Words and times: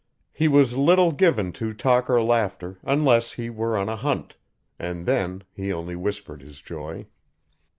He 0.33 0.47
was 0.47 0.75
little 0.75 1.11
given 1.11 1.51
to 1.51 1.75
talk 1.75 2.09
or 2.09 2.23
laughter 2.23 2.79
unless 2.81 3.33
he 3.33 3.51
were 3.51 3.77
on 3.77 3.87
a 3.87 3.95
hunt, 3.95 4.35
and 4.79 5.05
then 5.05 5.43
he 5.53 5.71
only 5.71 5.95
whispered 5.95 6.41
his 6.41 6.59
joy. 6.59 7.05